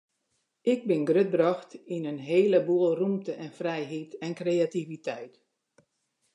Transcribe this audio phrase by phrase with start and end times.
[0.71, 5.33] Ik bin grutbrocht yn in hele boel rûmte en frijheid en kreativiteit.